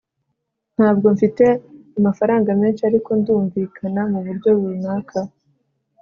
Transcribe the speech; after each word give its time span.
ntabwo 0.75 1.05
mfite 1.15 1.45
amafaranga 1.99 2.49
menshi, 2.61 2.81
ariko 2.89 3.09
ndumvikana 3.19 4.01
muburyo 4.11 4.49
runaka 4.57 5.19